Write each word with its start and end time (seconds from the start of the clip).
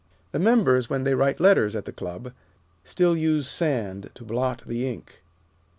The 0.31 0.39
members, 0.39 0.89
when 0.89 1.03
they 1.03 1.13
write 1.13 1.39
letters 1.39 1.75
at 1.75 1.85
the 1.85 1.91
Club, 1.91 2.33
still 2.83 3.15
use 3.15 3.47
sand 3.47 4.09
to 4.15 4.23
blot 4.23 4.63
the 4.65 4.89
ink. 4.91 5.21